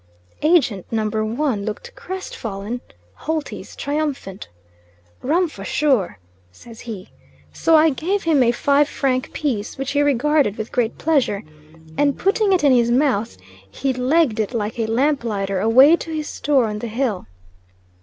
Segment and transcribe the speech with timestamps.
[0.41, 2.81] Agent number one looked crestfallen,
[3.27, 4.49] Holty's triumphant.
[5.21, 6.17] "Rum, fur sure,"
[6.51, 7.09] says he;
[7.53, 11.43] so I gave him a five franc piece, which he regarded with great pleasure,
[11.99, 13.37] and putting it in his mouth,
[13.69, 17.27] he legged it like a lamplighter away to his store on the hill.